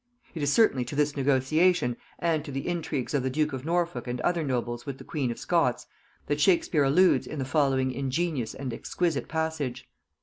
It 0.33 0.41
is 0.41 0.51
certainly 0.51 0.83
to 0.85 0.95
this 0.95 1.15
negotiation, 1.15 1.95
and 2.17 2.43
to 2.43 2.51
the 2.51 2.67
intrigues 2.67 3.13
of 3.13 3.21
the 3.21 3.29
duke 3.29 3.53
of 3.53 3.65
Norfolk 3.65 4.07
and 4.07 4.19
other 4.21 4.41
nobles 4.43 4.83
with 4.83 4.97
the 4.97 5.03
queen 5.03 5.29
of 5.29 5.37
Scots, 5.37 5.85
that 6.25 6.41
Shakespear 6.41 6.83
alludes 6.83 7.27
in 7.27 7.37
the 7.37 7.45
following 7.45 7.91
ingenious 7.91 8.55
and 8.55 8.73
exquisite 8.73 9.27
passage. 9.27 9.87